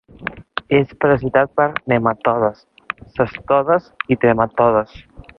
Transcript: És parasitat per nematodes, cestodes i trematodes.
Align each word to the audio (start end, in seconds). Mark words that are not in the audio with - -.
És 0.75 0.93
parasitat 1.03 1.51
per 1.59 1.67
nematodes, 1.93 2.63
cestodes 3.19 3.93
i 4.15 4.19
trematodes. 4.25 4.97